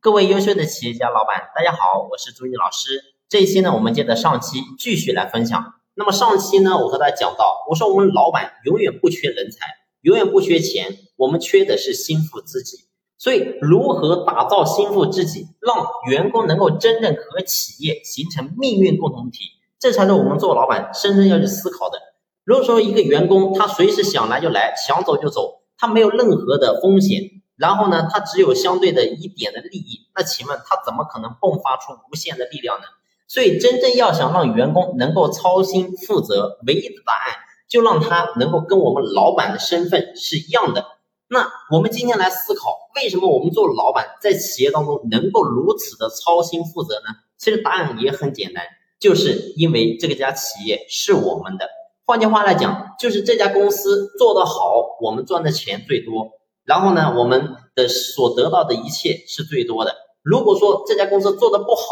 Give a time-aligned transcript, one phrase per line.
[0.00, 3.02] 各位优秀的企业家老板，大家好，我是朱毅老师。
[3.28, 5.74] 这一期呢，我们接着上期继续来分享。
[5.94, 9.66] 那么上期呢，我和大家讲到，我说我们老板永远不缺人才，
[10.02, 12.84] 永远不缺钱，我们缺的是心腹知己。
[13.18, 19.40] 所以，如何打造心腹知己，让员工能够真正和企业形成命运共同体，
[19.80, 21.98] 这才是我们做老板深深要去思考的。
[22.44, 27.42] 如果说一个员工他随时想来就来，想走就走，他没有任何的风险。
[27.58, 32.84] 然后呢，他只有相对的一点的利益，那请问他怎么可能迸发出无限的力量呢？
[33.26, 37.36] 所以，真正要想让员工能够操心负责，唯一的答案
[37.68, 40.86] 就让他能够跟我们老板的身份是一样的。
[41.28, 47.16] 那我们今天来思考，为什么我们做老板在企业当中能够如此的操心负责呢？
[47.36, 48.64] 其实答案也很简单，
[48.98, 51.68] 就是因为这个家企业是我们的。
[52.06, 56.37] 换句话来讲，就是这家公司做得好，我们赚的钱最多。
[56.68, 59.94] 然后呢，我们的所得到的一切是最多的。
[60.22, 61.82] 如果说这家公司做的不好，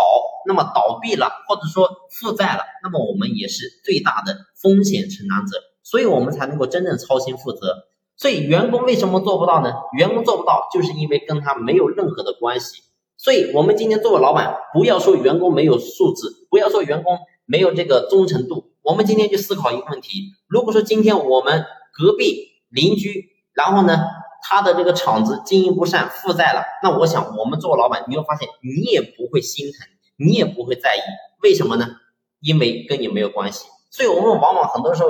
[0.47, 7.87] 那么倒闭了，或者说负债了，那么我们也是最大的风险承担者，所以我们才能够真正操心负责。
[8.19, 9.73] 所以员工为什么做不到呢？
[9.97, 12.83] 员工做不到，就是因为跟他没有任何的关系。
[13.17, 24.05] 所以我们今天作为老板，不要说员工没有素质，不要说员工没有这个忠诚度，我们今天去思考一个问题：如果说今天我们隔壁邻居，然后呢？
[24.49, 31.01] 他的这个厂子经营不善，负债了，那我想我们做老板，你会发现你也不会心疼，你也不会在意，
[31.43, 31.97] 为什么呢？
[32.41, 33.67] 因为跟你没有关系。
[33.91, 35.09] 所以我们往往很多时候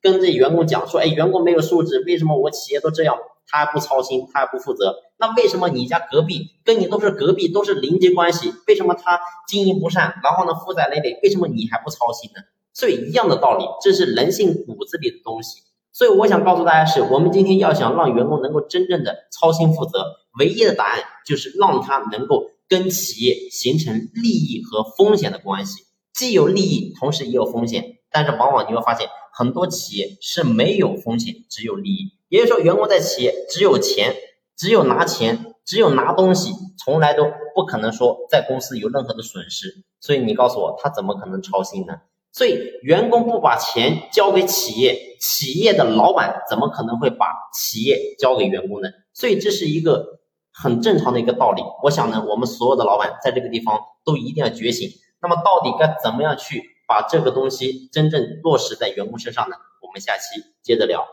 [0.00, 4.96] 跟这员工讲说，哎，员工没有素质，为什么我企业都这样，他还不操心，他还不负责？
[5.18, 12.40] 那为什么你家隔壁跟你都是隔壁，都是邻居关系，为什么他经营不善，然后呢负债累累，为什么你还不操心呢？
[12.72, 15.60] 所以一样的道理，这是人性骨子里的东西。
[15.92, 20.06] 所以我想告诉大家，是我们今天要想让员工能够真正的操心负责，
[20.38, 25.82] 唯一的答案就是让他能够跟企业形成利益和风险的关系，
[26.14, 27.98] 既有利益，同时也有风险。
[28.10, 32.12] 但是往往你会发现，很多企业是没有风险，只有利益。
[32.28, 34.14] 也就是说，员工在企业只有钱，
[34.56, 36.52] 只有拿钱，只有拿东西，
[36.82, 37.24] 从来都
[37.54, 39.84] 不可能说在公司有任何的损失。
[40.00, 42.00] 所以你告诉我，他怎么可能操心呢？
[42.32, 48.88] 所以，员工不把钱交给企业，企业的老板怎么可能会把企业交给员工呢？
[49.12, 50.20] 所以，这是一个
[50.50, 51.62] 很正常的一个道理。
[51.82, 54.88] 我想呢，我们所有的老板在这个地方都一定要觉醒。
[55.20, 59.56] 那么，到底该怎么样去把这个东西真正落实在员工身上呢？
[59.82, 61.06] 我们下期接着聊。